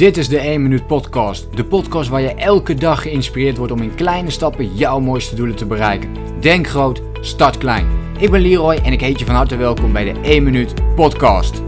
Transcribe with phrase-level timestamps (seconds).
[0.00, 1.56] Dit is de 1 Minuut Podcast.
[1.56, 5.56] De podcast waar je elke dag geïnspireerd wordt om in kleine stappen jouw mooiste doelen
[5.56, 6.40] te bereiken.
[6.40, 8.14] Denk groot, start klein.
[8.18, 11.62] Ik ben Leroy en ik heet je van harte welkom bij de 1 Minuut Podcast.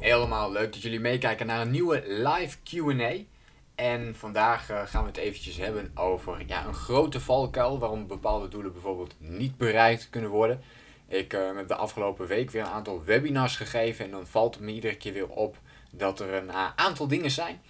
[0.00, 3.12] Hey allemaal, leuk dat jullie meekijken naar een nieuwe live QA.
[3.74, 8.48] En vandaag uh, gaan we het eventjes hebben over ja, een grote valkuil waarom bepaalde
[8.48, 10.60] doelen bijvoorbeeld niet bereikt kunnen worden.
[11.08, 14.64] Ik uh, heb de afgelopen week weer een aantal webinars gegeven en dan valt het
[14.64, 15.56] me iedere keer weer op
[15.96, 17.60] dat er een uh, aantal dingen zijn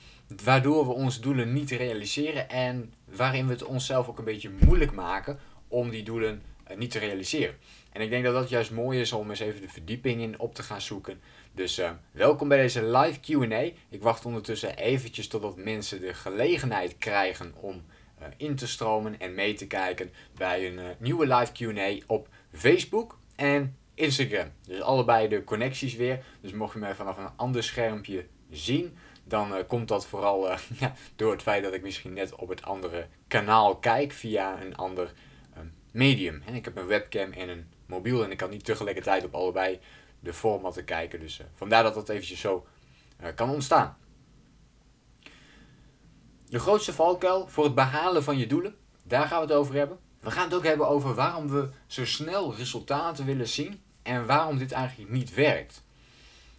[0.45, 4.93] waardoor we onze doelen niet realiseren en waarin we het onszelf ook een beetje moeilijk
[4.93, 7.55] maken om die doelen uh, niet te realiseren.
[7.93, 10.55] En ik denk dat dat juist mooi is om eens even de verdieping in op
[10.55, 11.21] te gaan zoeken.
[11.53, 13.71] Dus uh, welkom bij deze live Q&A.
[13.89, 17.85] Ik wacht ondertussen eventjes totdat mensen de gelegenheid krijgen om
[18.37, 23.77] in te stromen en mee te kijken bij een nieuwe live Q&A op Facebook en
[23.97, 24.53] Instagram.
[24.67, 26.25] Dus allebei de connecties weer.
[26.41, 30.51] Dus mocht je mij vanaf een ander schermpje zien, dan uh, komt dat vooral
[30.81, 34.77] ja, door het feit dat ik misschien net op het andere kanaal kijk via een
[34.77, 35.13] ander
[35.57, 36.43] uh, medium.
[36.47, 39.81] En ik heb een webcam en een mobiel en ik kan niet tegelijkertijd op allebei
[40.21, 41.21] de formatten kijken.
[41.21, 42.67] Dus vandaar dat dat eventjes zo
[43.35, 43.97] kan ontstaan.
[46.49, 49.99] De grootste valkuil voor het behalen van je doelen, daar gaan we het over hebben.
[50.21, 54.59] We gaan het ook hebben over waarom we zo snel resultaten willen zien en waarom
[54.59, 55.85] dit eigenlijk niet werkt.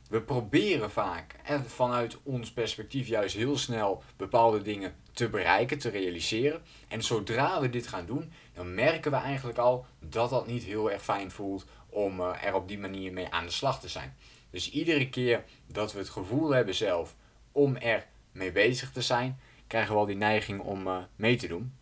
[0.09, 5.89] We proberen vaak en vanuit ons perspectief juist heel snel bepaalde dingen te bereiken, te
[5.89, 6.61] realiseren.
[6.87, 10.91] En zodra we dit gaan doen, dan merken we eigenlijk al dat dat niet heel
[10.91, 14.15] erg fijn voelt om eh, er op die manier mee aan de slag te zijn.
[14.49, 17.15] Dus iedere keer dat we het gevoel hebben zelf
[17.51, 21.47] om er mee bezig te zijn, krijgen we al die neiging om uh, mee te
[21.47, 21.76] doen.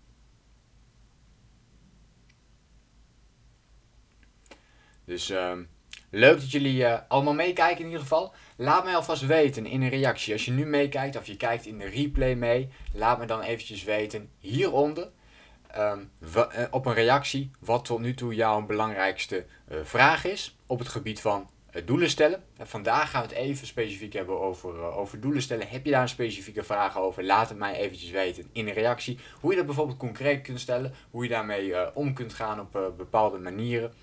[5.05, 5.51] Dus uh,
[6.09, 8.33] leuk dat jullie uh, allemaal meekijken in ieder geval.
[8.57, 10.33] Laat mij alvast weten in een reactie.
[10.33, 13.83] Als je nu meekijkt of je kijkt in de replay mee, laat me dan eventjes
[13.83, 15.09] weten hieronder.
[15.77, 16.11] Um,
[16.71, 21.21] op een reactie wat tot nu toe jouw belangrijkste uh, vraag is op het gebied
[21.21, 21.49] van
[21.85, 22.43] doelen stellen.
[22.57, 25.67] En vandaag gaan we het even specifiek hebben over, over doelen stellen.
[25.67, 27.23] Heb je daar een specifieke vraag over?
[27.23, 29.19] Laat het mij eventjes weten in een reactie.
[29.39, 30.93] Hoe je dat bijvoorbeeld concreet kunt stellen.
[31.11, 33.93] Hoe je daarmee om kunt gaan op bepaalde manieren.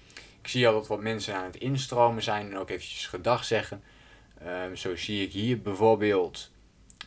[0.43, 3.83] Ik zie al dat wat mensen aan het instromen zijn en ook eventjes gedag zeggen.
[4.47, 6.51] Um, zo zie ik hier bijvoorbeeld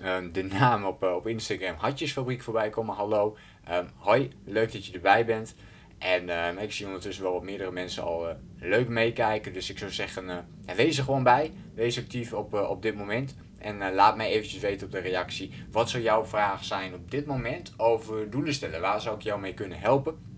[0.04, 2.96] um, de naam op, uh, op Instagram Hatjesfabriek voorbij komen.
[2.96, 3.38] Hallo,
[3.72, 5.56] um, hoi, leuk dat je erbij bent.
[5.98, 9.54] En ik zie ondertussen wel wat meerdere mensen al uh, leuk meekijken.
[9.54, 11.54] Dus ik zou zeggen, uh, wees er gewoon bij.
[11.74, 13.36] Wees actief op, op dit moment.
[13.58, 15.52] En laat mij eventjes weten op de reactie.
[15.72, 18.82] Wat zou jouw vraag zijn op dit moment over doelen stellen?
[18.82, 20.34] Waar zou ik jou mee kunnen helpen?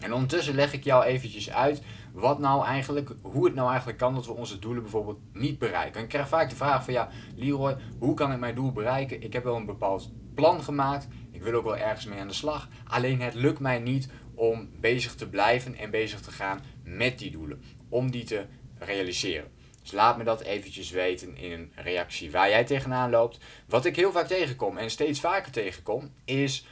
[0.00, 1.82] En ondertussen leg ik jou eventjes uit
[2.18, 5.94] wat nou eigenlijk, hoe het nou eigenlijk kan dat we onze doelen bijvoorbeeld niet bereiken.
[5.94, 9.22] En ik krijg vaak de vraag van ja, Leroy, hoe kan ik mijn doel bereiken?
[9.22, 11.08] Ik heb wel een bepaald plan gemaakt.
[11.30, 12.68] Ik wil ook wel ergens mee aan de slag.
[12.84, 17.30] Alleen het lukt mij niet om bezig te blijven en bezig te gaan met die
[17.30, 17.62] doelen.
[17.88, 18.46] Om die te
[18.78, 19.50] realiseren.
[19.82, 23.38] Dus laat me dat eventjes weten in een reactie waar jij tegenaan loopt.
[23.66, 26.66] Wat ik heel vaak tegenkom en steeds vaker tegenkom is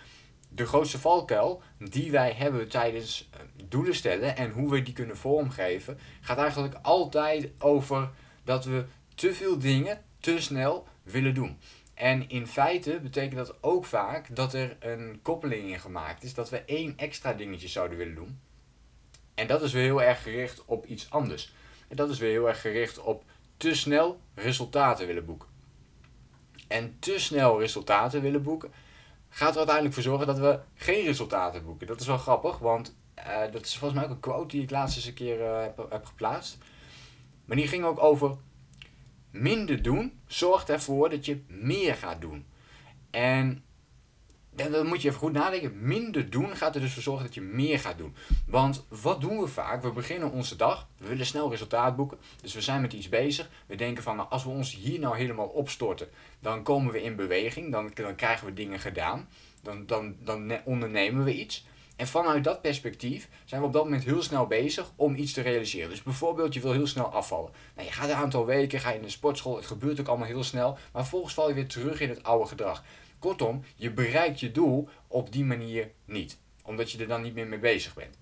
[0.57, 5.17] de grootste valkuil die wij hebben tijdens eh, doelen stellen en hoe we die kunnen
[5.17, 8.11] vormgeven, gaat eigenlijk altijd over
[8.45, 8.85] dat we
[9.15, 11.59] te veel dingen te snel willen doen.
[11.95, 16.51] En in feite betekent dat ook vaak dat er een koppeling in gemaakt is dat
[16.51, 18.41] we één extra dingetje zouden willen doen.
[19.35, 21.55] En dat is weer heel erg gericht op iets anders.
[21.89, 23.25] En dat is weer heel erg gericht op
[23.57, 25.49] te snel resultaten willen boeken.
[26.69, 28.73] En te snel resultaten willen boeken
[29.37, 31.87] gaat er uiteindelijk voor zorgen dat we geen resultaten boeken.
[31.87, 34.71] Dat is wel grappig, want uh, dat is volgens mij ook een quote die ik
[34.71, 36.59] laatst eens een keer uh, heb, heb geplaatst.
[37.45, 38.37] Maar die ging ook over
[39.31, 42.47] minder doen zorgt ervoor dat je meer gaat doen.
[43.11, 43.65] En
[44.57, 45.87] dan moet je even goed nadenken.
[45.87, 48.15] Minder doen gaat er dus voor zorgen dat je meer gaat doen.
[48.47, 49.83] Want wat doen we vaak?
[49.83, 50.89] We beginnen onze dag.
[50.99, 52.19] We willen snel resultaat boeken.
[52.43, 53.51] Dus we zijn met iets bezig.
[53.67, 56.09] We denken van nou, als we ons hier nou helemaal opstorten,
[56.41, 57.73] dan komen we in beweging.
[57.73, 59.29] Dan, dan krijgen we dingen gedaan.
[59.63, 61.65] Dan, dan, dan ondernemen we iets.
[61.97, 65.41] En vanuit dat perspectief zijn we op dat moment heel snel bezig om iets te
[65.41, 65.91] realiseren.
[65.91, 67.51] Dus bijvoorbeeld, je wil heel snel afvallen.
[67.75, 70.27] Nou, je gaat een aantal weken, ga je in de sportschool, het gebeurt ook allemaal
[70.27, 70.73] heel snel.
[70.73, 72.85] Maar vervolgens val je weer terug in het oude gedrag.
[73.27, 76.39] Kortom, je bereikt je doel op die manier niet.
[76.63, 78.19] Omdat je er dan niet meer mee bezig bent.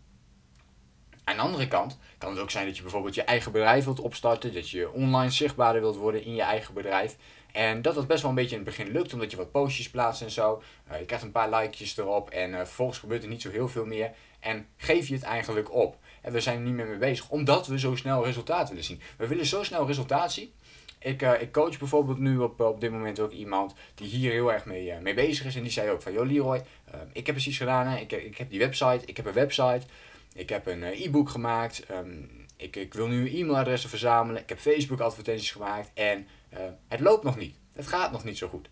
[1.25, 4.01] Aan de andere kant kan het ook zijn dat je bijvoorbeeld je eigen bedrijf wilt
[4.01, 4.55] opstarten.
[4.55, 7.17] Dat je online zichtbaarder wilt worden in je eigen bedrijf.
[7.53, 9.91] En dat dat best wel een beetje in het begin lukt, omdat je wat postjes
[9.91, 10.62] plaatst en zo.
[10.91, 13.69] Uh, je krijgt een paar likejes erop en uh, vervolgens gebeurt er niet zo heel
[13.69, 14.11] veel meer.
[14.41, 15.99] En geef je het eigenlijk op.
[16.23, 19.00] En we zijn er niet meer mee bezig, omdat we zo snel resultaat willen zien.
[19.17, 20.53] We willen zo snel resultaat zien.
[21.05, 24.53] Ik, uh, ik coach bijvoorbeeld nu op, op dit moment ook iemand die hier heel
[24.53, 25.56] erg mee, uh, mee bezig is.
[25.56, 27.87] En die zei ook van, joh Leroy, uh, ik heb precies gedaan.
[27.87, 27.99] Hè?
[27.99, 29.87] Ik, ik heb die website, ik heb een website.
[30.35, 31.91] Ik heb een e-book gemaakt.
[31.91, 34.43] Um, ik, ik wil nu e-mailadressen verzamelen.
[34.43, 35.91] Ik heb Facebook advertenties gemaakt.
[35.95, 36.27] En
[36.89, 37.57] het loopt nog niet.
[37.73, 38.69] Het gaat nog niet zo goed.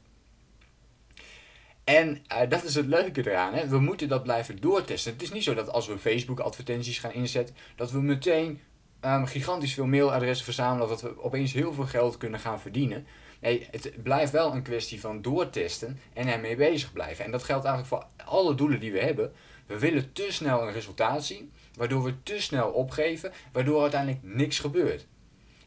[1.85, 3.55] En dat is het leuke eraan.
[3.55, 3.69] Hè?
[3.69, 5.13] We moeten dat blijven doortesten.
[5.13, 8.61] Het is niet zo dat als we Facebook advertenties gaan inzetten, dat we meteen
[9.05, 13.07] um, gigantisch veel mailadressen verzamelen, dat we opeens heel veel geld kunnen gaan verdienen.
[13.41, 17.25] Nee, het blijft wel een kwestie van doortesten en ermee bezig blijven.
[17.25, 19.33] En dat geldt eigenlijk voor alle doelen die we hebben.
[19.67, 24.59] We willen te snel een resultaat zien, waardoor we te snel opgeven, waardoor uiteindelijk niks
[24.59, 25.07] gebeurt.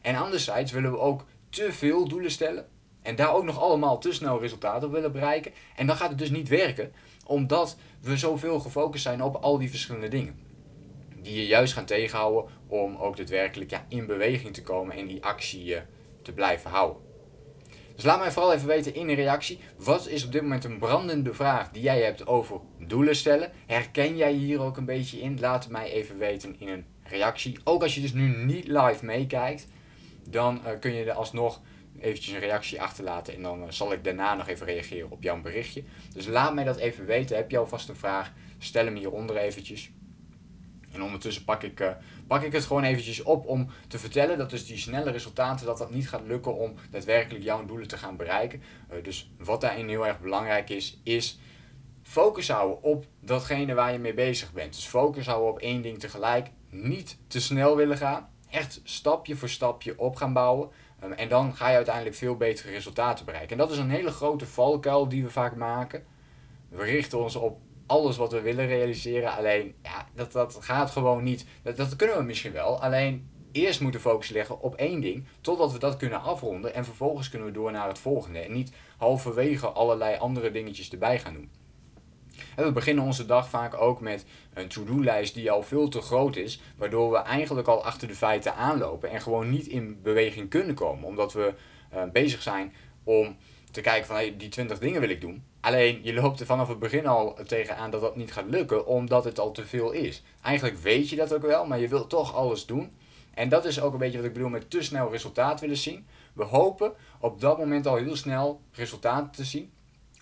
[0.00, 2.66] En anderzijds willen we ook te veel doelen stellen
[3.02, 5.52] en daar ook nog allemaal te snel resultaten op willen bereiken.
[5.76, 6.92] En dan gaat het dus niet werken,
[7.26, 10.45] omdat we zoveel gefocust zijn op al die verschillende dingen.
[11.26, 15.24] Die je juist gaan tegenhouden om ook daadwerkelijk ja, in beweging te komen en die
[15.24, 15.80] actie uh,
[16.22, 17.02] te blijven houden.
[17.94, 20.78] Dus laat mij vooral even weten in een reactie, wat is op dit moment een
[20.78, 23.52] brandende vraag die jij hebt over doelen stellen?
[23.66, 25.40] Herken jij hier ook een beetje in?
[25.40, 27.58] Laat het mij even weten in een reactie.
[27.64, 29.66] Ook als je dus nu niet live meekijkt,
[30.28, 31.60] dan uh, kun je er alsnog
[32.00, 35.40] eventjes een reactie achterlaten en dan uh, zal ik daarna nog even reageren op jouw
[35.40, 35.82] berichtje.
[36.14, 37.36] Dus laat mij dat even weten.
[37.36, 38.32] Heb je alvast een vraag?
[38.58, 39.90] Stel hem hieronder eventjes.
[40.96, 41.90] En ondertussen pak ik, uh,
[42.26, 45.78] pak ik het gewoon eventjes op om te vertellen dat dus die snelle resultaten, dat
[45.78, 48.62] dat niet gaat lukken om daadwerkelijk jouw doelen te gaan bereiken.
[48.92, 51.38] Uh, dus wat daarin heel erg belangrijk is, is
[52.02, 54.74] focus houden op datgene waar je mee bezig bent.
[54.74, 56.50] Dus focus houden op één ding tegelijk.
[56.70, 58.28] Niet te snel willen gaan.
[58.50, 60.68] Echt stapje voor stapje op gaan bouwen.
[61.04, 63.50] Um, en dan ga je uiteindelijk veel betere resultaten bereiken.
[63.50, 66.04] En dat is een hele grote valkuil die we vaak maken.
[66.68, 69.36] We richten ons op alles wat we willen realiseren.
[69.36, 71.46] Alleen, ja, dat, dat gaat gewoon niet.
[71.62, 72.82] Dat, dat kunnen we misschien wel.
[72.82, 75.26] Alleen, eerst moeten focus leggen op één ding.
[75.40, 76.74] Totdat we dat kunnen afronden.
[76.74, 78.38] En vervolgens kunnen we door naar het volgende.
[78.38, 81.50] En niet halverwege allerlei andere dingetjes erbij gaan doen.
[82.56, 84.24] En we beginnen onze dag vaak ook met
[84.54, 88.54] een to-do-lijst die al veel te groot is, waardoor we eigenlijk al achter de feiten
[88.54, 91.54] aanlopen en gewoon niet in beweging kunnen komen, omdat we
[91.94, 92.74] uh, bezig zijn
[93.04, 93.36] om
[93.76, 95.44] te kijken van hey, die 20 dingen wil ik doen.
[95.60, 99.24] Alleen je loopt er vanaf het begin al tegenaan dat dat niet gaat lukken, omdat
[99.24, 100.22] het al te veel is.
[100.42, 102.96] Eigenlijk weet je dat ook wel, maar je wilt toch alles doen.
[103.34, 106.06] En dat is ook een beetje wat ik bedoel met te snel resultaat willen zien.
[106.32, 109.72] We hopen op dat moment al heel snel resultaten te zien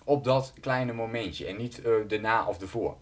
[0.03, 2.97] op dat kleine momentje en niet uh, de na of de voor.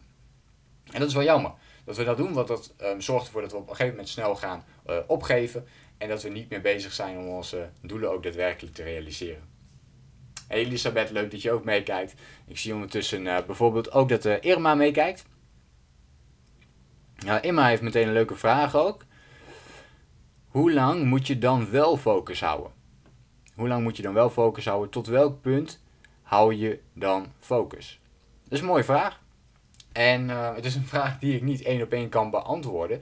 [0.91, 1.51] En dat is wel jammer
[1.85, 4.09] dat we dat doen, want dat um, zorgt ervoor dat we op een gegeven moment
[4.09, 5.67] snel gaan uh, opgeven
[5.97, 9.52] en dat we niet meer bezig zijn om onze doelen ook daadwerkelijk te realiseren.
[10.47, 12.13] Elisabeth, leuk dat je ook meekijkt.
[12.47, 15.25] Ik zie ondertussen uh, bijvoorbeeld ook dat uh, Irma meekijkt.
[17.25, 19.05] Nou, Irma heeft meteen een leuke vraag ook.
[20.47, 22.71] Hoe lang moet je dan wel focus houden?
[23.55, 24.89] Hoe lang moet je dan wel focus houden?
[24.89, 25.83] Tot welk punt
[26.21, 27.99] hou je dan focus?
[28.43, 29.21] Dat is een mooie vraag.
[29.91, 33.01] En uh, het is een vraag die ik niet één op één kan beantwoorden.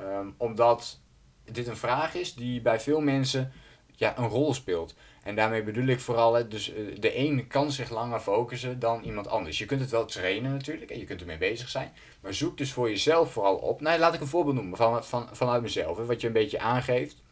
[0.00, 1.00] Um, omdat
[1.44, 3.52] dit een vraag is die bij veel mensen
[3.94, 4.94] ja, een rol speelt.
[5.22, 9.58] En daarmee bedoel ik vooral, dus de een kan zich langer focussen dan iemand anders.
[9.58, 11.92] Je kunt het wel trainen natuurlijk en je kunt ermee bezig zijn.
[12.20, 13.80] Maar zoek dus voor jezelf vooral op.
[13.80, 16.06] Nou, laat ik een voorbeeld noemen van, van, vanuit mezelf.
[16.06, 17.22] Wat je een beetje aangeeft.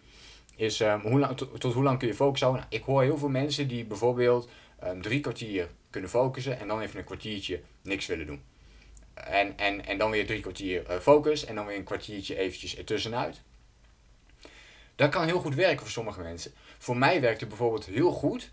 [0.57, 2.63] Is um, hoe lang, tot, hoe lang kun je focus houden?
[2.63, 4.49] Nou, ik hoor heel veel mensen die bijvoorbeeld
[4.85, 8.43] um, drie kwartier kunnen focussen en dan even een kwartiertje niks willen doen.
[9.15, 12.77] En, en, en dan weer drie kwartier uh, focus en dan weer een kwartiertje eventjes
[12.77, 13.43] ertussenuit.
[15.01, 16.53] Dat kan heel goed werken voor sommige mensen.
[16.79, 18.51] Voor mij werkt het bijvoorbeeld heel goed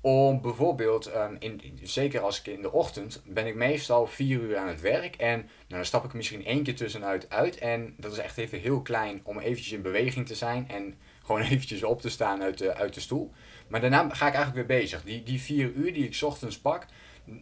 [0.00, 4.56] om bijvoorbeeld, um, in, zeker als ik in de ochtend, ben ik meestal vier uur
[4.56, 5.16] aan het werk.
[5.16, 7.58] En nou, dan stap ik misschien één keer tussenuit uit.
[7.58, 10.94] En dat is echt even heel klein om eventjes in beweging te zijn en
[11.26, 13.32] gewoon eventjes op te staan uit de, uit de stoel.
[13.68, 15.02] Maar daarna ga ik eigenlijk weer bezig.
[15.02, 16.86] Die, die vier uur die ik ochtends pak,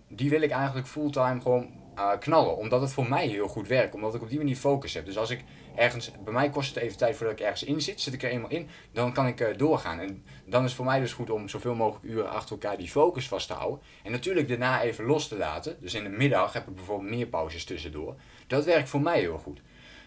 [0.08, 2.56] die wil ik eigenlijk fulltime gewoon uh, knallen.
[2.56, 3.94] Omdat het voor mij heel goed werkt.
[3.94, 5.04] Omdat ik op die manier focus heb.
[5.04, 5.44] Dus als ik
[5.78, 8.00] ergens, bij mij kost het even tijd voordat ik ergens in zit.
[8.00, 10.00] Zit ik er eenmaal in, dan kan ik uh, doorgaan.
[10.00, 12.88] En dan is het voor mij dus goed om zoveel mogelijk uren achter elkaar die
[12.88, 13.80] focus vast te houden.
[14.02, 15.76] En natuurlijk daarna even los te laten.
[15.80, 18.14] Dus in de middag heb ik bijvoorbeeld meer pauzes tussendoor.
[18.46, 19.60] Dat werkt voor mij heel goed.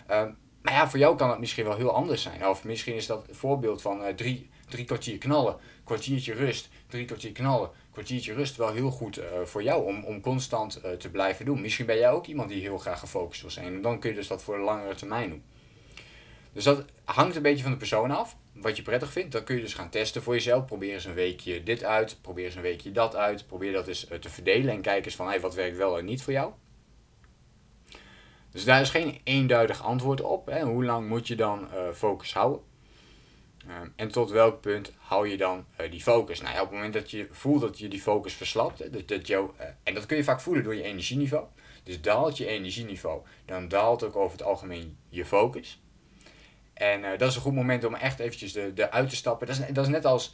[0.10, 0.24] Uh,
[0.62, 2.48] maar ja, voor jou kan het misschien wel heel anders zijn.
[2.48, 7.32] Of misschien is dat voorbeeld van uh, drie, drie kwartier knallen, kwartiertje rust, drie kwartier
[7.32, 11.62] knallen, kwartiertje rust wel heel goed uh, voor jou om, om constant te blijven doen.
[11.62, 13.66] Misschien ben jij ook iemand die heel graag gefocust wil zijn.
[13.66, 15.44] En dan kun je dus dat voor een langere termijn doen.
[16.54, 18.38] Dus dat hangt een beetje van de persoon af.
[18.54, 20.66] Wat je prettig vindt, dan kun je dus gaan testen voor jezelf.
[20.66, 23.48] Probeer eens een weekje dit uit, probeer eens een weekje dat uit.
[23.48, 26.24] Probeer dat eens te verdelen en kijk eens van hey, wat werkt wel en niet
[26.24, 26.52] voor jou.
[28.52, 30.46] Dus daar is geen eenduidig antwoord op.
[30.46, 30.62] Hè.
[30.62, 32.62] Hoe lang moet je dan uh, focus houden?
[33.68, 36.42] Ehm, en tot welk punt hou je dan uh, die focus?
[36.42, 39.08] Nou ja, op het moment dat je voelt dat je die focus verslapt, hè, dat,
[39.08, 39.52] dat jou,
[39.84, 41.46] en dat kun je vaak voelen door je energieniveau.
[41.84, 45.82] Dus daalt je energieniveau, dan daalt ook over het algemeen je focus.
[46.82, 49.48] En uh, dat is een goed moment om echt eventjes de, de uit te stappen.
[49.48, 50.34] Dat is, dat is net als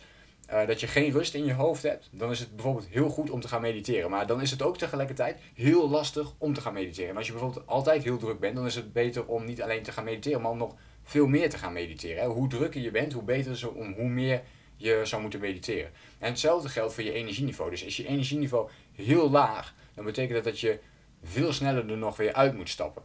[0.67, 2.09] dat je geen rust in je hoofd hebt.
[2.11, 4.09] Dan is het bijvoorbeeld heel goed om te gaan mediteren.
[4.09, 7.09] Maar dan is het ook tegelijkertijd heel lastig om te gaan mediteren.
[7.09, 9.83] En als je bijvoorbeeld altijd heel druk bent, dan is het beter om niet alleen
[9.83, 12.25] te gaan mediteren, maar om nog veel meer te gaan mediteren.
[12.25, 14.41] Hoe drukker je bent, hoe beter is om hoe meer
[14.75, 15.91] je zou moeten mediteren.
[16.19, 17.69] En hetzelfde geldt voor je energieniveau.
[17.69, 20.79] Dus is je energieniveau heel laag, dan betekent dat dat je
[21.23, 23.03] veel sneller er nog weer uit moet stappen.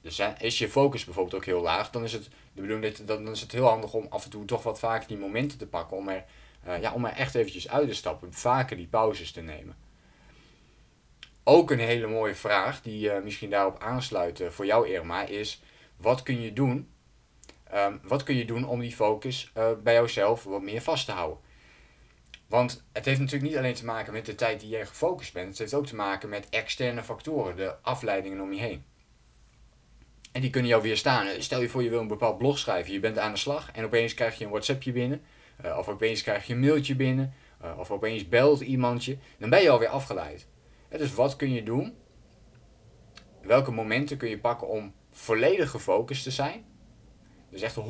[0.00, 3.06] Dus hè, is je focus bijvoorbeeld ook heel laag, dan is het de bedoeling dat
[3.06, 5.66] dan is het heel handig om af en toe toch wat vaker die momenten te
[5.66, 6.24] pakken om er,
[6.66, 9.76] uh, ja, om er echt eventjes uit te stappen, vaker die pauzes te nemen.
[11.44, 15.62] Ook een hele mooie vraag die uh, misschien daarop aansluit uh, voor jou Irma is
[15.96, 16.88] wat kun je doen?
[17.74, 19.52] Um, wat kun je doen om die focus
[19.82, 21.38] bij jouzelf wat meer vast te houden?
[22.46, 25.48] Want het heeft natuurlijk niet alleen te maken met de tijd die jij gefocust bent.
[25.48, 28.84] Het heeft ook te maken met externe factoren, de afleidingen om je heen.
[30.32, 31.26] En die kunnen jou weerstaan.
[31.38, 33.84] Stel je voor je wil een bepaald blog schrijven, je bent aan de slag en
[33.84, 35.22] opeens krijg je een WhatsAppje binnen.
[35.64, 37.34] Uh, of opeens krijg je een mailtje binnen.
[37.64, 39.18] Uh, of opeens belt iemand je.
[39.38, 40.46] Dan ben je alweer afgeleid.
[40.88, 41.94] dus wat kun je doen?
[43.42, 46.64] Welke momenten kun je pakken om volledig gefocust te zijn.
[47.50, 47.80] Dus echt 100%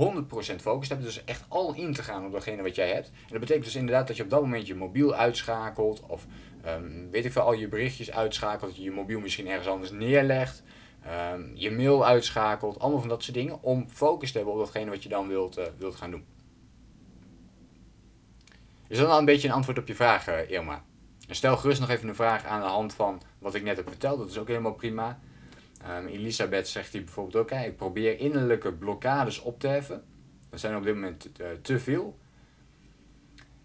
[0.61, 1.07] focus hebben.
[1.07, 3.07] Dus echt al in te gaan op datgene wat jij hebt.
[3.09, 6.03] En dat betekent dus inderdaad dat je op dat moment je mobiel uitschakelt.
[6.07, 6.27] Of
[6.67, 8.71] um, weet ik veel, al je berichtjes uitschakelt.
[8.71, 10.63] Dat je je mobiel misschien ergens anders neerlegt.
[11.33, 12.79] Um, je mail uitschakelt.
[12.79, 13.63] Allemaal van dat soort dingen.
[13.63, 16.25] Om focus te hebben op datgene wat je dan wilt, uh, wilt gaan doen.
[18.89, 20.85] Is dat al een beetje een antwoord op je vraag, uh, Irma?
[21.29, 23.89] En stel gerust nog even een vraag aan de hand van wat ik net heb
[23.89, 24.19] verteld.
[24.19, 25.21] Dat is ook helemaal prima.
[25.99, 30.05] Um, Elisabeth zegt hier bijvoorbeeld ook, ik probeer innerlijke blokkades op te heffen.
[30.51, 32.19] Dat zijn op dit moment uh, te veel.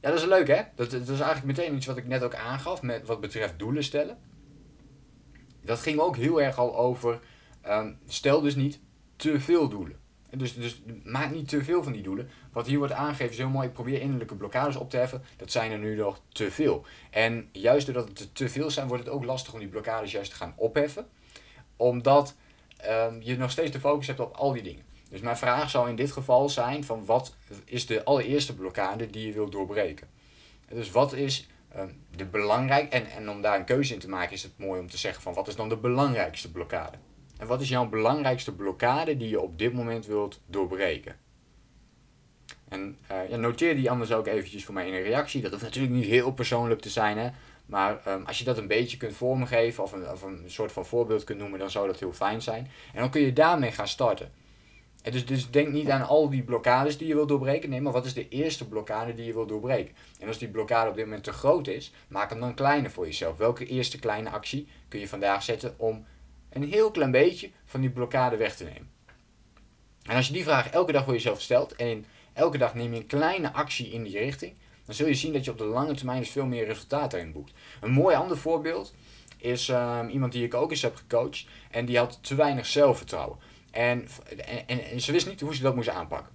[0.01, 0.61] Ja, dat is leuk hè.
[0.75, 3.83] Dat, dat is eigenlijk meteen iets wat ik net ook aangaf met wat betreft doelen
[3.83, 4.17] stellen.
[5.61, 7.19] Dat ging ook heel erg al over,
[7.67, 8.79] um, stel dus niet
[9.15, 10.01] te veel doelen.
[10.29, 12.29] Dus, dus maak niet te veel van die doelen.
[12.51, 13.67] Wat hier wordt aangegeven is heel mooi.
[13.67, 15.23] Ik probeer innerlijke blokkades op te heffen.
[15.37, 16.85] Dat zijn er nu nog te veel.
[17.09, 20.31] En juist doordat het te veel zijn, wordt het ook lastig om die blokkades juist
[20.31, 21.07] te gaan opheffen
[21.83, 22.35] omdat
[22.89, 24.83] um, je nog steeds de focus hebt op al die dingen.
[25.09, 29.27] Dus mijn vraag zou in dit geval zijn van wat is de allereerste blokkade die
[29.27, 30.07] je wilt doorbreken.
[30.69, 34.33] Dus wat is um, de belangrijk en, en om daar een keuze in te maken
[34.33, 36.97] is het mooi om te zeggen van wat is dan de belangrijkste blokkade.
[37.43, 41.15] En wat is jouw belangrijkste blokkade die je op dit moment wilt doorbreken.
[42.69, 45.41] En uh, ja, noteer die anders ook eventjes voor mij in een reactie.
[45.41, 47.17] Dat hoeft natuurlijk niet heel persoonlijk te zijn.
[47.17, 47.29] Hè?
[47.65, 50.85] Maar um, als je dat een beetje kunt vormgeven of een, of een soort van
[50.85, 52.69] voorbeeld kunt noemen, dan zou dat heel fijn zijn.
[52.93, 54.31] En dan kun je daarmee gaan starten.
[55.01, 57.69] En dus, dus denk niet aan al die blokkades die je wilt doorbreken.
[57.69, 59.95] Nee, maar wat is de eerste blokkade die je wilt doorbreken?
[60.19, 63.05] En als die blokkade op dit moment te groot is, maak hem dan kleiner voor
[63.05, 63.37] jezelf.
[63.37, 66.05] Welke eerste kleine actie kun je vandaag zetten om
[66.53, 68.91] een heel klein beetje van die blokkade weg te nemen?
[70.03, 72.99] En als je die vraag elke dag voor jezelf stelt en elke dag neem je
[72.99, 74.53] een kleine actie in die richting,
[74.85, 77.31] dan zul je zien dat je op de lange termijn dus veel meer resultaten erin
[77.31, 77.53] boekt.
[77.81, 78.93] Een mooi ander voorbeeld
[79.37, 83.37] is um, iemand die ik ook eens heb gecoacht en die had te weinig zelfvertrouwen.
[83.71, 84.07] En,
[84.65, 86.31] en, en, ze wist niet hoe ze dat moest aanpakken.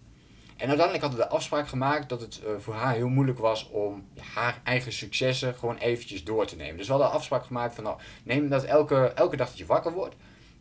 [0.58, 3.68] En uiteindelijk hadden we de afspraak gemaakt dat het uh, voor haar heel moeilijk was
[3.70, 6.76] om haar eigen successen gewoon eventjes door te nemen.
[6.76, 9.66] Dus we hadden de afspraak gemaakt van nou, neem dat elke, elke dag dat je
[9.66, 10.14] wakker wordt.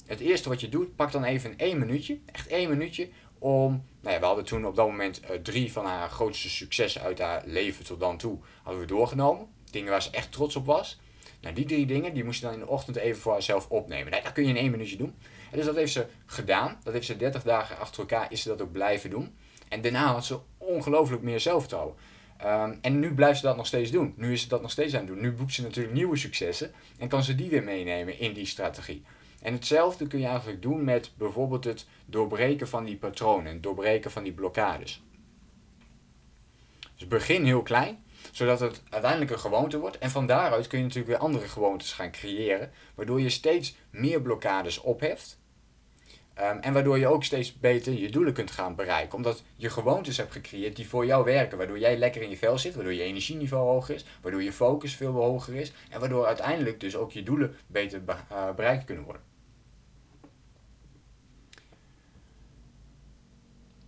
[0.05, 4.13] Het eerste wat je doet, pak dan even één minuutje, echt één minuutje, om, nou
[4.13, 7.43] ja, we hadden toen op dat moment uh, drie van haar grootste successen uit haar
[7.45, 9.47] leven tot dan toe hadden we doorgenomen.
[9.71, 10.99] Dingen waar ze echt trots op was.
[11.41, 14.11] Nou, die drie dingen, die moest dan in de ochtend even voor haarzelf opnemen.
[14.11, 15.15] Nou, dat kun je in één minuutje doen.
[15.51, 16.79] En dus dat heeft ze gedaan.
[16.83, 19.35] Dat heeft ze 30 dagen achter elkaar, is ze dat ook blijven doen.
[19.69, 21.95] En daarna had ze ongelooflijk meer zelfvertrouwen.
[22.45, 24.13] Um, en nu blijft ze dat nog steeds doen.
[24.15, 25.21] Nu is ze dat nog steeds aan het doen.
[25.21, 29.03] Nu boekt ze natuurlijk nieuwe successen en kan ze die weer meenemen in die strategie.
[29.41, 34.11] En hetzelfde kun je eigenlijk doen met bijvoorbeeld het doorbreken van die patronen, het doorbreken
[34.11, 35.03] van die blokkades.
[36.95, 39.97] Dus begin heel klein, zodat het uiteindelijk een gewoonte wordt.
[39.97, 44.21] En van daaruit kun je natuurlijk weer andere gewoontes gaan creëren, waardoor je steeds meer
[44.21, 45.36] blokkades opheft.
[46.41, 49.17] Um, en waardoor je ook steeds beter je doelen kunt gaan bereiken.
[49.17, 51.57] Omdat je gewoontes hebt gecreëerd die voor jou werken.
[51.57, 52.75] Waardoor jij lekker in je vel zit.
[52.75, 54.05] Waardoor je energieniveau hoger is.
[54.21, 55.71] Waardoor je focus veel hoger is.
[55.89, 59.21] En waardoor uiteindelijk dus ook je doelen beter be uh, bereikt kunnen worden.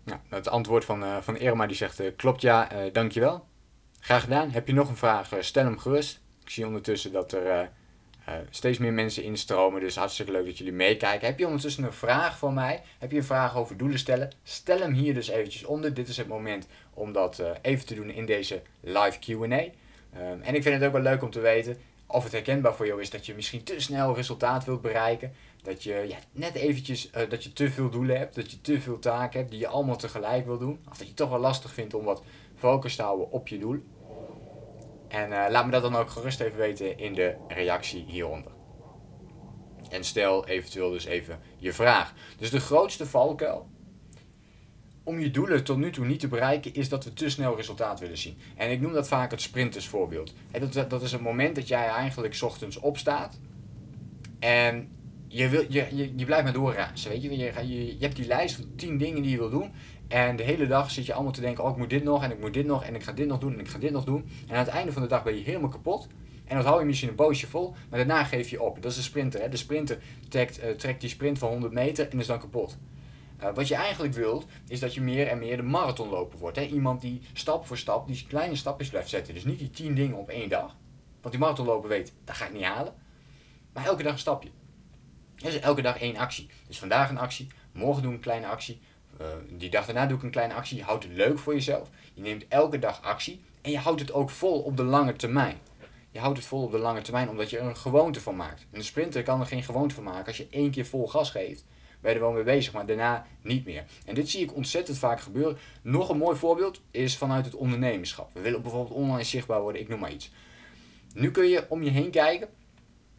[0.04, 3.48] Nou, het antwoord van, uh, van Irma die zegt, uh, klopt ja, dankjewel.
[4.00, 4.52] Graag gedaan.
[4.52, 6.22] Heb je nog een vraag, stel hem gerust.
[6.44, 7.72] Ik zie ondertussen dat er
[8.50, 9.82] steeds meer mensen instromen.
[9.82, 11.28] Dus hartstikke leuk dat jullie meekijken.
[11.28, 12.82] Heb je ondertussen een vraag voor mij?
[13.00, 14.32] Heb je een vraag over doelen stellen?
[14.44, 15.94] Stel hem hier dus eventjes onder.
[15.94, 19.44] Dit is het moment om dat uh, even te doen in deze live Q&A.
[19.54, 21.78] Um, en ik vind het ook wel leuk om te weten
[22.12, 25.34] of het herkenbaar voor jou is dat je misschien te snel resultaat wilt bereiken.
[25.62, 28.82] Dat je ja, net eventjes uh, dat je te veel doelen hebt, dat je te
[28.82, 30.80] veel taken hebt die je allemaal tegelijk wil doen.
[30.90, 32.24] Of dat je het toch wel lastig vindt om wat
[32.56, 33.84] focus te houden op je doel.
[35.10, 38.52] En uh, laat me dat dan ook gerust even weten in de reactie hieronder.
[39.90, 42.14] En stel eventueel dus even je vraag.
[42.38, 43.70] Dus de grootste valkuil
[45.04, 48.00] om je doelen tot nu toe niet te bereiken, is dat we te snel resultaat
[48.00, 48.38] willen zien.
[48.56, 50.34] En ik noem dat vaak het sprintersvoorbeeld.
[50.88, 53.40] Dat is het moment dat jij eigenlijk ochtends opstaat
[54.40, 54.90] en
[55.28, 57.10] je, wil, je, je, je blijft maar doorrazen.
[57.10, 57.38] Weet je?
[57.38, 59.72] Je, je, je hebt die lijst van 10 dingen die je wil doen.
[60.10, 62.32] En de hele dag zit je allemaal te denken: oh, ik moet dit nog en
[62.32, 64.04] ik moet dit nog en ik ga dit nog doen en ik ga dit nog
[64.04, 64.30] doen.
[64.48, 66.08] En aan het einde van de dag ben je helemaal kapot.
[66.46, 68.82] En dat hou je misschien een poosje vol, maar daarna geef je op.
[68.82, 69.42] Dat is de sprinter.
[69.42, 69.50] Hè?
[69.50, 69.98] De sprinter
[70.30, 72.78] trekt, uh, trekt die sprint van 100 meter en is dan kapot.
[73.42, 76.58] Uh, wat je eigenlijk wilt, is dat je meer en meer de marathonloper wordt.
[76.58, 76.64] Hè?
[76.64, 79.34] Iemand die stap voor stap die kleine stapjes blijft zetten.
[79.34, 80.76] Dus niet die 10 dingen op één dag.
[81.22, 82.94] Want die marathonloper weet, dat ga ik niet halen.
[83.74, 84.50] Maar elke dag een stapje.
[85.36, 86.50] Dus elke dag één actie.
[86.68, 88.80] Dus vandaag een actie, morgen doe ik een kleine actie,
[89.50, 90.78] die dag daarna doe ik een kleine actie.
[90.78, 91.90] Je houdt het leuk voor jezelf.
[92.14, 95.58] Je neemt elke dag actie en je houdt het ook vol op de lange termijn.
[96.12, 98.66] Je houdt het vol op de lange termijn omdat je er een gewoonte van maakt.
[98.72, 100.26] Een sprinter kan er geen gewoonte van maken.
[100.26, 101.66] Als je één keer vol gas geeft,
[102.02, 103.86] ben je er wel mee bezig, maar daarna niet meer.
[104.06, 105.58] En dit zie ik ontzettend vaak gebeuren.
[105.82, 108.34] Nog een mooi voorbeeld is vanuit het ondernemerschap.
[108.34, 110.32] We willen bijvoorbeeld online zichtbaar worden, ik noem maar iets.
[111.14, 112.50] Nu kun je om je heen kijken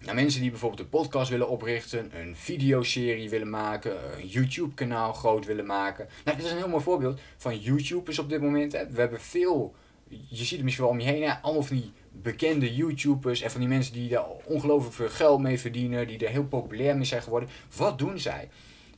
[0.05, 5.47] naar mensen die bijvoorbeeld een podcast willen oprichten, een videoserie willen maken, een YouTube-kanaal groot
[5.47, 6.09] willen maken.
[6.25, 8.73] Nou, dit is een heel mooi voorbeeld van YouTubers op dit moment.
[8.73, 9.75] We hebben veel,
[10.09, 13.51] je ziet het misschien wel om je heen, hè, allemaal van die bekende YouTubers en
[13.51, 17.05] van die mensen die daar ongelooflijk veel geld mee verdienen, die er heel populair mee
[17.05, 17.49] zijn geworden.
[17.77, 18.49] Wat doen zij?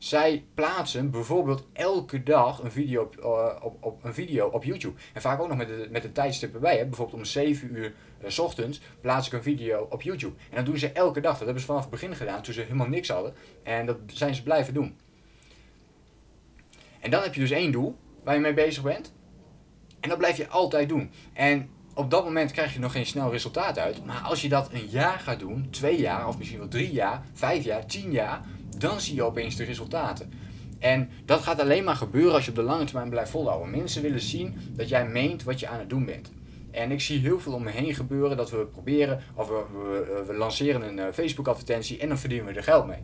[0.03, 5.01] Zij plaatsen bijvoorbeeld elke dag een video op, uh, op, op, een video op YouTube.
[5.13, 6.77] En vaak ook nog met de, met de tijdstip erbij.
[6.79, 6.85] Hè.
[6.85, 10.35] Bijvoorbeeld om 7 uur uh, s ochtends plaats ik een video op YouTube.
[10.51, 11.33] En dat doen ze elke dag.
[11.33, 13.35] Dat hebben ze vanaf het begin gedaan toen ze helemaal niks hadden.
[13.63, 14.97] En dat zijn ze blijven doen.
[17.01, 19.13] En dan heb je dus één doel waar je mee bezig bent.
[20.01, 21.11] En dat blijf je altijd doen.
[21.33, 24.05] En op dat moment krijg je nog geen snel resultaat uit.
[24.05, 27.23] Maar als je dat een jaar gaat doen, twee jaar of misschien wel drie jaar,
[27.33, 28.41] vijf jaar, tien jaar,
[28.79, 30.33] dan zie je opeens de resultaten.
[30.79, 33.71] En dat gaat alleen maar gebeuren als je op de lange termijn blijft volhouden.
[33.71, 36.33] Mensen willen zien dat jij meent wat je aan het doen bent.
[36.71, 40.35] En ik zie heel veel om me heen gebeuren dat we proberen, of we, we,
[40.35, 43.03] lanceren een uh, Facebook advertentie en dan verdienen we er geld mee.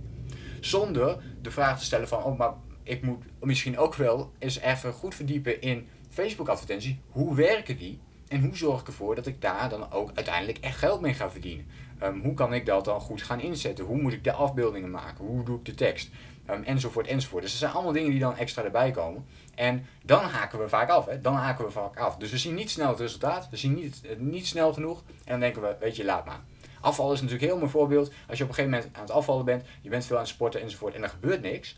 [0.61, 2.52] Zonder de vraag te stellen van, oh maar
[2.83, 7.00] ik moet misschien ook wel eens even goed verdiepen in Facebook advertentie.
[7.09, 8.00] Hoe werken die?
[8.28, 11.31] En hoe zorg ik ervoor dat ik daar dan ook uiteindelijk echt geld mee ga
[11.31, 11.66] verdienen?
[12.03, 13.85] Um, hoe kan ik dat dan goed gaan inzetten?
[13.85, 15.25] Hoe moet ik de afbeeldingen maken?
[15.25, 16.11] Hoe doe ik de tekst?
[16.51, 17.43] Um, enzovoort, enzovoort.
[17.43, 19.27] Dus er zijn allemaal dingen die dan extra erbij komen.
[19.55, 21.07] En dan haken we vaak af.
[21.07, 21.21] Hè?
[21.21, 22.17] Dan haken we vaak af.
[22.17, 23.49] Dus we zien niet snel het resultaat.
[23.51, 25.03] We zien niet, uh, niet snel genoeg.
[25.09, 26.41] En dan denken we, weet je, laat maar.
[26.81, 28.13] Afval is natuurlijk heel mooi voorbeeld.
[28.29, 30.31] Als je op een gegeven moment aan het afvallen bent, je bent veel aan het
[30.31, 31.77] sporten enzovoort, en er gebeurt niks.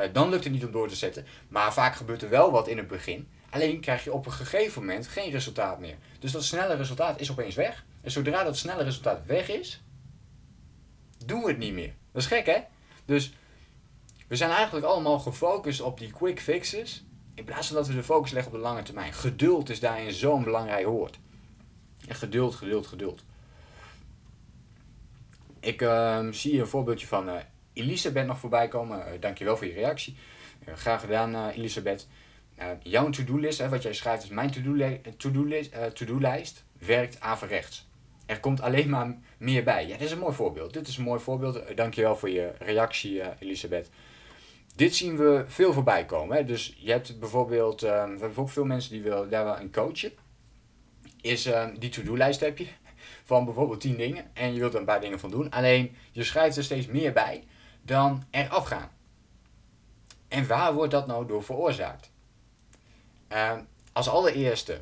[0.00, 1.26] Uh, dan lukt het niet om door te zetten.
[1.48, 3.28] Maar vaak gebeurt er wel wat in het begin.
[3.50, 5.96] Alleen krijg je op een gegeven moment geen resultaat meer.
[6.18, 7.84] Dus dat snelle resultaat is opeens weg.
[8.00, 9.82] En zodra dat snelle resultaat weg is,
[11.26, 11.94] doen we het niet meer.
[12.12, 12.60] Dat is gek hè?
[13.04, 13.32] Dus
[14.28, 17.04] we zijn eigenlijk allemaal gefocust op die quick fixes.
[17.34, 19.12] In plaats van dat we de focus leggen op de lange termijn.
[19.12, 21.18] Geduld is daarin zo'n belangrijk woord.
[22.08, 23.24] En geduld, geduld, geduld.
[25.60, 27.34] Ik uh, zie een voorbeeldje van uh,
[27.72, 28.98] Elisabeth nog voorbij komen.
[28.98, 30.16] Uh, dankjewel voor je reactie.
[30.68, 32.08] Uh, graag gedaan, Elisabeth.
[32.82, 34.50] jouw to-do-list, wat jij schrijft, is mijn
[35.16, 36.18] to-do-lijst, to to
[36.78, 37.88] werkt averechts.
[38.30, 39.86] Er komt alleen maar meer bij.
[39.86, 40.72] Ja, dit is een mooi voorbeeld.
[40.72, 41.76] Dit is een mooi voorbeeld.
[41.76, 43.90] Dankjewel voor je reactie, Elisabeth.
[44.76, 46.36] Dit zien we veel voorbij komen.
[46.36, 46.44] Hè?
[46.44, 49.72] Dus je hebt bijvoorbeeld, uh, we hebben ook veel mensen die willen daar wel een
[49.72, 50.12] coachen.
[51.20, 52.66] Is uh, die to-do-lijst heb je
[53.30, 55.50] van bijvoorbeeld 10 dingen en je wilt er een paar dingen van doen.
[55.50, 57.44] Alleen je schrijft er steeds meer bij
[57.82, 58.90] dan er afgaan.
[60.28, 62.10] En waar wordt dat nou door veroorzaakt?
[63.32, 63.52] Uh,
[63.92, 64.80] als allereerste,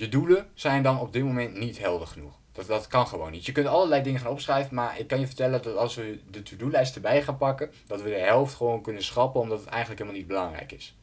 [0.00, 2.38] je doelen zijn dan op dit moment niet helder genoeg.
[2.52, 3.46] Dat, dat kan gewoon niet.
[3.46, 6.42] Je kunt allerlei dingen gaan opschrijven, maar ik kan je vertellen dat als we de
[6.42, 10.20] to-do-lijst erbij gaan pakken, dat we de helft gewoon kunnen schrappen, omdat het eigenlijk helemaal
[10.20, 10.96] niet belangrijk is.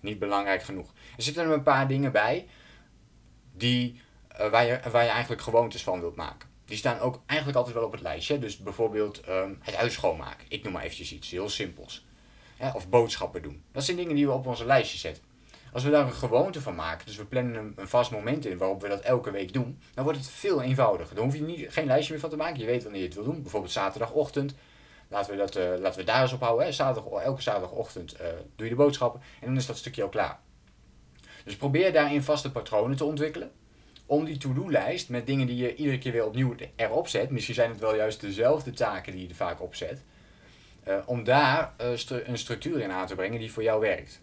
[0.00, 0.92] Niet belangrijk genoeg.
[1.16, 2.46] Er zitten er een paar dingen bij
[3.52, 4.00] die,
[4.40, 6.48] uh, waar, je, waar je eigenlijk gewoontes van wilt maken.
[6.64, 8.38] Die staan ook eigenlijk altijd wel op het lijstje.
[8.38, 10.46] Dus bijvoorbeeld um, het huis schoonmaken.
[10.48, 12.06] Ik noem maar eventjes iets heel simpels.
[12.74, 13.64] of boodschappen doen.
[13.72, 15.33] Dat zijn dingen die we op onze lijstje zetten.
[15.74, 18.58] Als we daar een gewoonte van maken, dus we plannen een, een vast moment in
[18.58, 21.14] waarop we dat elke week doen, dan wordt het veel eenvoudiger.
[21.14, 22.58] Dan hoef je niet, geen lijstje meer van te maken.
[22.58, 23.42] Je weet wanneer je het wil doen.
[23.42, 24.54] Bijvoorbeeld zaterdagochtend.
[25.08, 26.66] Laten we, dat, uh, laten we daar eens op houden.
[26.66, 26.72] Hè.
[26.72, 30.38] Zaterdag, elke zaterdagochtend uh, doe je de boodschappen en dan is dat stukje al klaar.
[31.44, 33.50] Dus probeer daarin vaste patronen te ontwikkelen.
[34.06, 37.30] Om die to-do-lijst met dingen die je iedere keer weer opnieuw erop zet.
[37.30, 40.02] Misschien zijn het wel juist dezelfde taken die je er vaak op zet.
[40.88, 44.22] Uh, om daar een structuur in aan te brengen die voor jou werkt.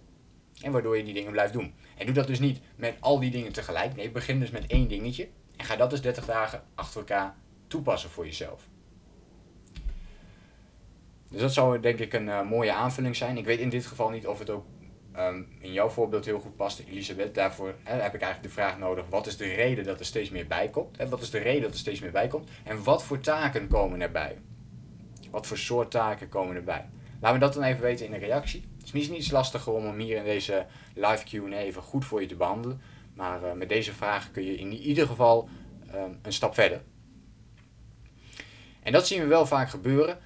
[0.62, 1.74] En waardoor je die dingen blijft doen.
[1.97, 3.95] En doe dat dus niet met al die dingen tegelijk.
[3.95, 5.28] Nee, begin dus met één dingetje.
[5.58, 7.36] En ga dat dus 30 dagen achter elkaar
[7.67, 8.67] toepassen voor jezelf.
[11.30, 13.38] Dus dat zou denk ik een uh, mooie aanvulling zijn.
[13.38, 14.65] Ik weet in dit geval niet of het ook
[15.17, 17.36] um, in jouw voorbeeld heel goed past, Elisabeth.
[17.36, 20.30] Daarvoor hè, heb ik eigenlijk de vraag nodig: wat is de reden dat er steeds
[20.30, 20.97] meer bij komt?
[20.97, 22.50] Hè, wat is de reden dat er steeds meer bij komt?
[22.63, 24.38] En wat voor taken komen erbij?
[25.32, 26.89] Wat voor soort taken komen erbij?
[27.21, 28.71] Laat me dat dan even weten in een reactie.
[28.84, 30.65] Is misschien iets lastiger om hem hier in deze
[30.96, 32.82] live Q&A even goed voor je te behandelen.
[33.13, 35.50] Maar uh, met deze vraag kun je in ieder geval
[35.96, 36.82] um, een stap verder.
[38.84, 40.20] En dat zien we wel vaak gebeuren.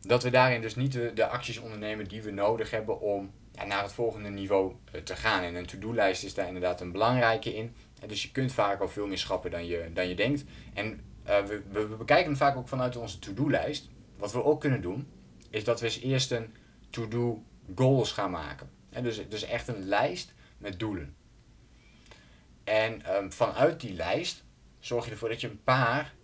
[0.00, 3.30] Dat we daarin dus niet de, acties ondernemen die we nodig hebben om
[3.66, 5.42] naar het volgende niveau uh, te gaan.
[5.42, 7.74] En een to-do-lijst is daar inderdaad een belangrijke in.
[8.06, 10.44] Dus je kunt vaak al veel meer schrappen dan je, dan je denkt.
[10.74, 13.88] En uh, we, we, we bekijken het vaak ook vanuit onze to-do-lijst.
[14.16, 15.08] Wat we ook kunnen doen,
[15.50, 16.54] is dat we eens eerst een
[16.90, 17.42] to-do
[17.74, 18.70] goals gaan maken.
[18.90, 21.16] En dus, dus echt een lijst met doelen.
[22.64, 24.44] En um, vanuit die lijst
[24.78, 26.14] zorg je ervoor dat je een paar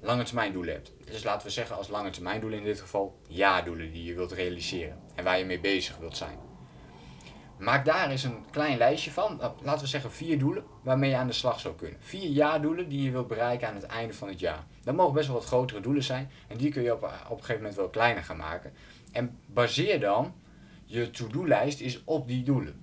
[0.00, 0.92] lange termijn doelen hebt.
[1.04, 4.32] Dus laten we zeggen als lange termijn doelen in dit geval ja-doelen die je wilt
[4.32, 6.38] realiseren en waar je mee bezig wilt zijn.
[7.58, 11.16] Maak daar eens een klein lijstje van, nou, laten we zeggen vier doelen waarmee je
[11.16, 11.98] aan de slag zou kunnen.
[12.00, 14.64] Vier ja-doelen die je wilt bereiken aan het einde van het jaar.
[14.84, 17.36] Dat mogen best wel wat grotere doelen zijn en die kun je op, op een
[17.36, 18.72] gegeven moment wel kleiner gaan maken.
[19.12, 20.34] En baseer dan
[20.90, 22.74] je to-do-lijst is op die doelen.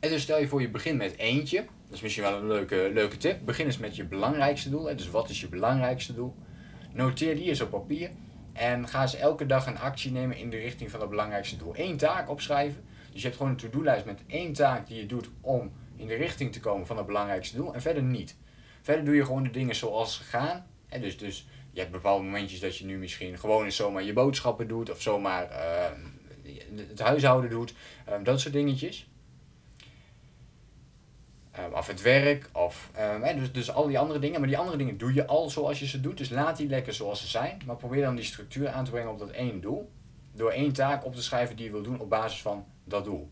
[0.00, 1.58] En dus stel je voor je begint met eentje.
[1.58, 3.44] Dat is misschien wel een leuke, leuke tip.
[3.44, 4.82] Begin eens met je belangrijkste doel.
[4.82, 6.34] Dus wat is je belangrijkste doel?
[6.92, 8.10] Noteer die eens op papier.
[8.52, 11.72] En ga eens elke dag een actie nemen in de richting van dat belangrijkste doel.
[11.76, 12.84] Eén taak opschrijven.
[13.12, 16.14] Dus je hebt gewoon een to-do-lijst met één taak die je doet om in de
[16.14, 17.74] richting te komen van het belangrijkste doel.
[17.74, 18.36] En verder niet.
[18.82, 20.66] Verder doe je gewoon de dingen zoals ze gaan.
[20.88, 24.12] En dus, dus je hebt bepaalde momentjes dat je nu misschien gewoon eens zomaar je
[24.12, 24.90] boodschappen doet.
[24.90, 25.98] Of zomaar uh,
[26.78, 27.74] het huishouden doet.
[28.10, 29.08] Um, dat soort dingetjes.
[31.58, 32.90] Um, of het werk, of
[33.24, 34.40] um, dus, dus al die andere dingen.
[34.40, 36.18] Maar die andere dingen doe je al zoals je ze doet.
[36.18, 37.62] Dus laat die lekker zoals ze zijn.
[37.66, 39.90] Maar probeer dan die structuur aan te brengen op dat één doel.
[40.32, 43.30] Door één taak op te schrijven die je wil doen op basis van dat doel.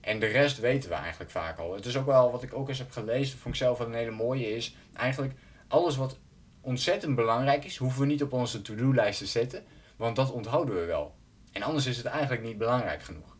[0.00, 1.74] En de rest weten we eigenlijk vaak al.
[1.74, 4.10] Het is ook wel wat ik ook eens heb gelezen, vond ik zelf een hele
[4.10, 4.76] mooie is.
[4.92, 5.34] Eigenlijk
[5.68, 6.18] alles wat
[6.60, 9.64] ontzettend belangrijk is, hoeven we niet op onze to-do-lijst te zetten.
[9.96, 11.14] Want dat onthouden we wel.
[11.58, 13.36] En anders is het eigenlijk niet belangrijk genoeg.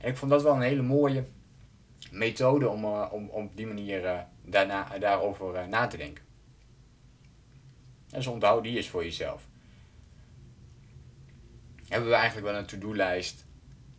[0.00, 1.26] En ik vond dat wel een hele mooie
[2.10, 6.24] methode om, uh, om, op die manier uh, daarna, daarover uh, na te denken.
[8.06, 9.48] Dus onthoud die is voor jezelf.
[11.88, 13.46] Hebben we eigenlijk wel een to-do-lijst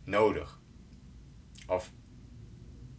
[0.04, 0.60] nodig?
[1.66, 1.92] Of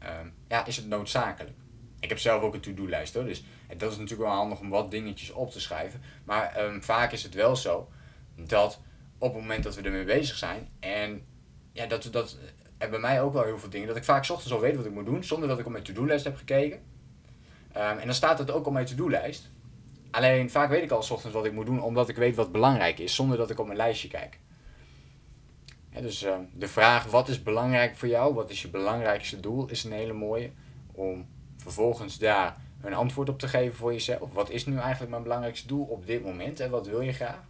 [0.04, 1.58] um, ja, is het noodzakelijk?
[2.00, 3.43] Ik heb zelf ook een to-do-lijst hoor, dus
[3.78, 6.02] dat is natuurlijk wel handig om wat dingetjes op te schrijven.
[6.24, 7.89] Maar um, vaak is het wel zo
[8.36, 8.82] dat
[9.17, 10.69] op het moment dat we ermee bezig zijn.
[10.80, 11.25] En
[11.71, 12.38] ja, dat, dat
[12.77, 13.88] en bij mij ook wel heel veel dingen.
[13.88, 15.84] Dat ik vaak ochtends al weet wat ik moet doen, zonder dat ik op mijn
[15.84, 16.80] to-do-lijst heb gekeken.
[17.77, 19.49] Um, en dan staat het ook op mijn to-do-lijst.
[20.12, 22.99] Alleen vaak weet ik al ochtends wat ik moet doen, omdat ik weet wat belangrijk
[22.99, 24.39] is, zonder dat ik op mijn lijstje kijk.
[25.89, 28.34] Ja, dus uh, de vraag, wat is belangrijk voor jou?
[28.34, 29.67] Wat is je belangrijkste doel?
[29.69, 30.51] Is een hele mooie.
[30.91, 31.27] Om
[31.58, 34.34] vervolgens daar een antwoord op te geven voor jezelf.
[34.34, 37.43] Wat is nu eigenlijk mijn belangrijkste doel op dit moment en wat wil je graag?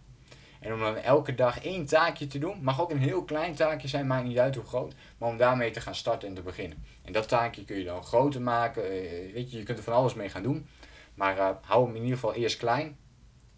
[0.60, 3.88] En om dan elke dag één taakje te doen, mag ook een heel klein taakje
[3.88, 6.84] zijn, maakt niet uit hoe groot, maar om daarmee te gaan starten en te beginnen.
[7.04, 9.92] En dat taakje kun je dan groter maken, uh, weet je, je kunt er van
[9.92, 10.66] alles mee gaan doen,
[11.14, 12.96] maar uh, hou hem in ieder geval eerst klein.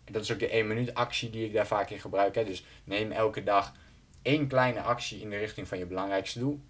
[0.05, 2.35] Dat is ook de 1 minuut actie die ik daar vaak in gebruik.
[2.35, 2.45] Hè.
[2.45, 3.73] Dus neem elke dag
[4.23, 6.61] één kleine actie in de richting van je belangrijkste doel.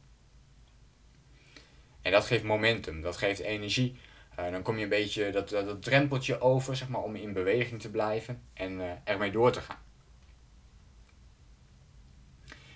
[2.03, 3.99] En dat geeft momentum, dat geeft energie.
[4.39, 7.33] Uh, dan kom je een beetje dat, dat, dat, drempeltje over, zeg maar, om in
[7.33, 9.90] beweging te blijven en ermee door te gaan.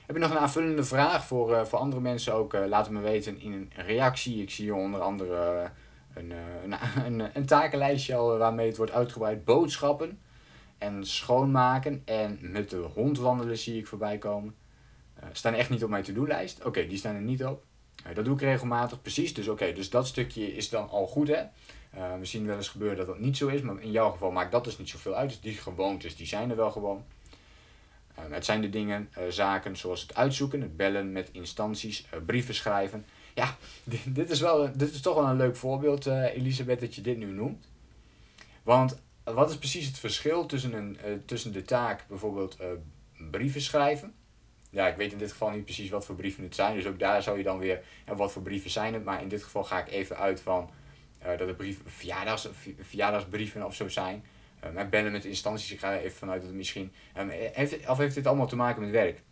[0.07, 2.55] Heb je nog een aanvullende vraag voor, uh, voor andere mensen ook?
[2.55, 4.43] Uh, laat het me weten in een reactie.
[4.43, 5.69] Ik zie hier onder andere uh,
[6.15, 6.33] een,
[6.65, 6.75] een,
[7.07, 9.45] een, een, takenlijstje al waarmee het wordt uitgebreid.
[9.45, 10.21] Boodschappen
[10.79, 14.55] en schoonmaken en met de hond wandelen zie ik voorbij komen.
[15.33, 16.65] staan echt niet op mijn to-do-lijst.
[16.65, 17.65] Oké, die staan er niet op.
[18.15, 19.35] dat doe ik regelmatig, precies.
[19.35, 21.43] Dus oké, dus dat stukje is dan al goed hè.
[22.19, 24.65] misschien wel eens gebeuren dat dat niet zo is, maar in jouw geval maakt dat
[24.65, 25.29] dus niet zoveel uit.
[25.29, 27.05] Dus die gewoontes, die zijn er wel gewoon.
[28.19, 32.21] Uh, het zijn de dingen, uh, zaken zoals het uitzoeken, het bellen met instanties, uh,
[32.27, 33.05] brieven schrijven.
[33.35, 33.57] ja,
[34.05, 37.27] dit, is, wel, dit is toch wel een leuk voorbeeld, Elisabeth, dat je dit nu
[37.27, 37.69] noemt.
[38.63, 42.57] Want wat is precies het verschil tussen, een, tussen de taak bijvoorbeeld
[43.31, 44.15] brieven schrijven?
[44.71, 46.75] Ja, ik weet in dit geval niet precies wat voor brieven het zijn.
[46.75, 49.05] Dus ook daar zou je dan weer, en wat voor brieven zijn het.
[49.05, 50.71] Maar in dit geval ga ik even uit van
[51.19, 52.49] dat het brieven, verjaardags,
[52.81, 54.25] verjaardagsbrieven of zo zijn.
[54.73, 56.93] Met bellen met instanties, ik ga even vanuit dat het misschien...
[57.19, 59.23] Um, heeft, of heeft dit allemaal te maken met werk?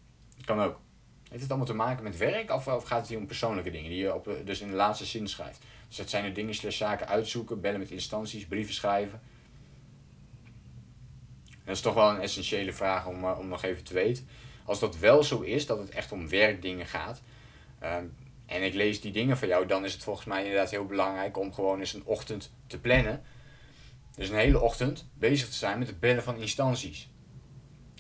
[0.45, 0.81] Kan ook.
[1.29, 3.91] Heeft het allemaal te maken met werk of, of gaat het hier om persoonlijke dingen
[3.91, 5.61] die je op, dus in de laatste zin schrijft?
[5.89, 9.21] Dus dat zijn er dingen slash zaken uitzoeken, bellen met instanties, brieven schrijven.
[11.65, 14.29] Dat is toch wel een essentiële vraag om, uh, om nog even te weten.
[14.65, 17.23] Als dat wel zo is, dat het echt om werkdingen gaat,
[17.83, 18.15] um,
[18.47, 21.39] en ik lees die dingen van jou, dan is het volgens mij inderdaad heel belangrijk
[21.39, 23.23] om gewoon eens een ochtend te plannen.
[24.15, 27.11] Dus een hele ochtend bezig te zijn met het bellen van instanties.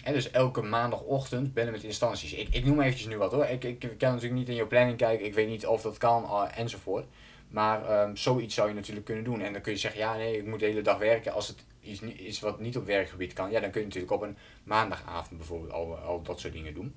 [0.03, 2.33] En dus elke maandagochtend bellen met instanties.
[2.33, 3.45] Ik, ik noem eventjes nu wat hoor.
[3.45, 5.27] Ik, ik, kan natuurlijk niet in je planning kijken.
[5.27, 7.07] Ik weet niet of dat kan uh, enzovoort.
[7.49, 9.41] Maar um, zoiets zou je natuurlijk kunnen doen.
[9.41, 11.33] En dan kun je zeggen, ja nee, ik moet de hele dag werken.
[11.33, 14.23] Als het iets is wat niet op werkgebied kan, ja, dan kun je natuurlijk op
[14.23, 16.95] een maandagavond bijvoorbeeld al, al dat soort dingen doen.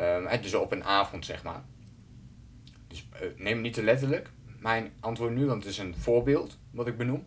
[0.00, 1.62] Um, dus op een avond, zeg maar.
[2.86, 4.30] Dus uh, neem het niet te letterlijk.
[4.58, 7.26] Mijn antwoord nu, want het is een voorbeeld wat ik benoem.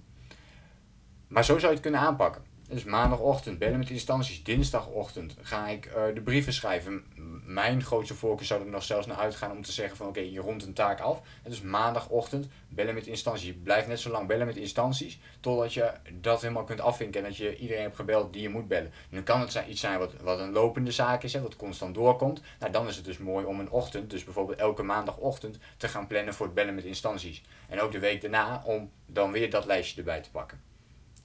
[1.33, 2.41] Maar zo zou je het kunnen aanpakken.
[2.69, 4.43] Dus maandagochtend bellen met instanties.
[4.43, 7.03] Dinsdagochtend ga ik uh, de brieven schrijven.
[7.45, 10.39] Mijn grootste voorkeur zou er nog zelfs naar uitgaan om te zeggen van oké, je
[10.39, 11.21] rondt een taak af.
[11.43, 13.45] Dus maandagochtend bellen met instanties.
[13.45, 15.91] Je blijft net zo lang bellen met instanties totdat je
[16.21, 18.91] dat helemaal kunt afvinken en dat je iedereen hebt gebeld die je moet bellen.
[19.09, 22.41] Nu kan het iets zijn wat, wat een lopende zaak is, wat constant doorkomt.
[22.59, 26.07] Nou, dan is het dus mooi om een ochtend, dus bijvoorbeeld elke maandagochtend, te gaan
[26.07, 27.43] plannen voor het bellen met instanties.
[27.69, 30.72] En ook de week daarna om dan weer dat lijstje erbij te pakken.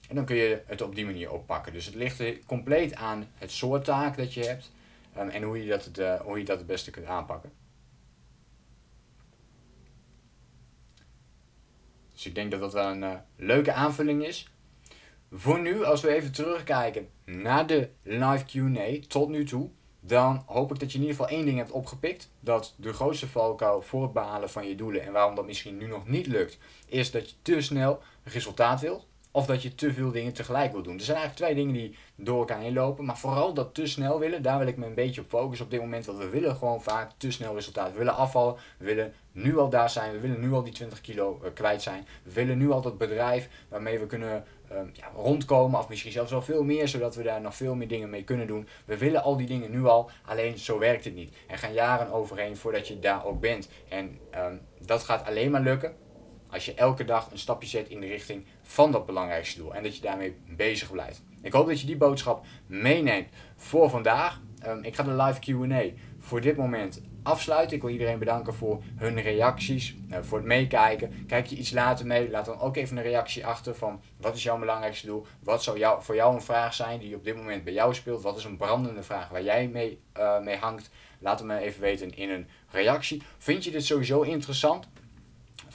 [0.09, 1.73] En dan kun je het op die manier oppakken.
[1.73, 4.71] Dus het ligt compleet aan het soort taak dat je hebt
[5.17, 7.51] um, en hoe je, dat het, uh, hoe je dat het beste kunt aanpakken.
[12.13, 14.49] Dus ik denk dat dat wel een uh, leuke aanvulling is.
[15.31, 19.69] Voor nu, als we even terugkijken naar de live QA tot nu toe,
[19.99, 22.31] dan hoop ik dat je in ieder geval één ding hebt opgepikt.
[22.39, 25.87] Dat de grootste valkuil voor het behalen van je doelen en waarom dat misschien nu
[25.87, 29.07] nog niet lukt, is dat je te snel resultaat wilt.
[29.39, 30.97] Of dat je te veel dingen tegelijk wil doen.
[30.97, 33.05] Er zijn eigenlijk twee dingen die door elkaar heen lopen.
[33.05, 35.71] Maar vooral dat te snel willen, daar wil ik me een beetje op focussen op
[35.71, 36.05] dit moment.
[36.05, 37.91] Want we willen gewoon vaak te snel resultaat.
[37.91, 41.01] We willen afvallen, we willen nu al daar zijn, we willen nu al die 20
[41.01, 42.07] kilo uh, kwijt zijn.
[42.23, 45.79] We willen nu al dat bedrijf waarmee we kunnen uh, ja, rondkomen.
[45.79, 48.47] Of misschien zelfs wel veel meer, zodat we daar nog veel meer dingen mee kunnen
[48.47, 48.67] doen.
[48.85, 51.35] We willen al die dingen nu al, alleen zo werkt het niet.
[51.47, 53.69] Er gaan jaren overheen voordat je daar ook bent.
[53.89, 55.95] En um, dat gaat alleen maar lukken
[56.49, 59.75] als je elke dag een stapje zet in de richting van dat belangrijkste doel.
[59.75, 61.21] En dat je daarmee bezig blijft.
[61.41, 64.41] Ik hoop dat je die boodschap meeneemt voor vandaag.
[64.67, 67.75] Um, ik ga de live QA voor dit moment afsluiten.
[67.75, 71.25] Ik wil iedereen bedanken voor hun reacties, uh, voor het meekijken.
[71.27, 74.43] Kijk je iets later mee, laat dan ook even een reactie achter van wat is
[74.43, 75.25] jouw belangrijkste doel?
[75.43, 78.21] Wat zou jou, voor jou een vraag zijn die op dit moment bij jou speelt?
[78.21, 80.89] Wat is een brandende vraag waar jij mee, uh, mee hangt?
[81.19, 83.21] Laat het me even weten in een reactie.
[83.37, 84.87] Vind je dit sowieso interessant?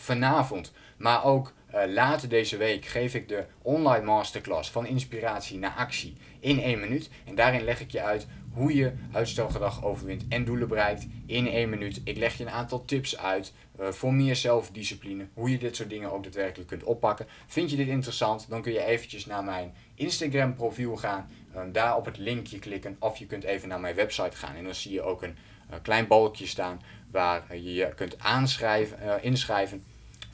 [0.04, 5.74] Vanavond, maar ook uh, later deze week geef ik de online masterclass van inspiratie naar
[5.76, 7.10] actie in één minuut.
[7.24, 11.70] En daarin leg ik je uit hoe je uitstelgedrag overwint en doelen bereikt in één
[11.70, 12.00] minuut.
[12.04, 15.90] Ik leg je een aantal tips uit uh, voor meer zelfdiscipline, hoe je dit soort
[15.90, 17.26] dingen ook daadwerkelijk kunt oppakken.
[17.46, 21.96] Vind je dit interessant, dan kun je eventjes naar mijn Instagram profiel gaan, uh, daar
[21.96, 24.92] op het linkje klikken of je kunt even naar mijn website gaan en dan zie
[24.92, 25.36] je ook een
[25.82, 29.82] klein balkje staan waar je je kunt aanschrijven, inschrijven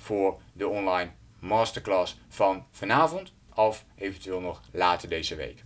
[0.00, 5.64] voor de online masterclass van vanavond of eventueel nog later deze week.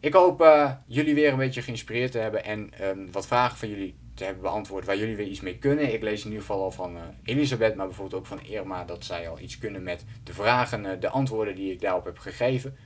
[0.00, 3.68] Ik hoop uh, jullie weer een beetje geïnspireerd te hebben en um, wat vragen van
[3.68, 5.92] jullie te hebben beantwoord waar jullie weer iets mee kunnen.
[5.92, 9.04] Ik lees in ieder geval al van uh, Elisabeth, maar bijvoorbeeld ook van Irma dat
[9.04, 12.76] zij al iets kunnen met de vragen, uh, de antwoorden die ik daarop heb gegeven.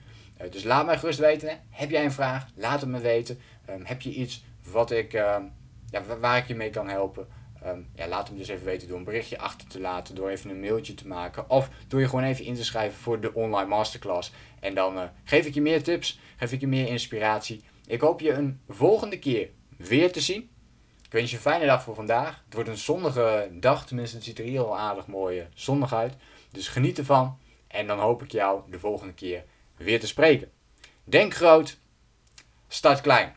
[0.50, 1.60] dus laat mij gerust weten.
[1.70, 2.46] Heb jij een vraag?
[2.54, 3.38] Laat het me weten.
[3.70, 5.42] Um, heb je iets wat ik, ehm,
[5.90, 7.28] ja, waar ik je mee kan helpen?
[7.94, 10.60] Ja, laat hem dus even weten door een berichtje achter te laten, door even een
[10.60, 14.32] mailtje te maken of door je gewoon even in te schrijven voor de online masterclass.
[14.60, 17.62] En dan uh, geef ik je meer tips, geef ik je meer inspiratie.
[17.86, 20.50] Ik hoop je een volgende keer weer te zien.
[21.04, 22.42] Ik wens je een fijne dag voor vandaag.
[22.44, 25.94] Het wordt een zonnige dag, tenminste het ziet er hier al aardig mooi uh, zonnig
[25.94, 26.14] uit.
[26.50, 29.44] Dus geniet ervan en dan hoop ik jou de volgende keer
[29.76, 30.50] weer te spreken.
[31.04, 31.78] Denk groot,
[32.68, 33.36] start klein.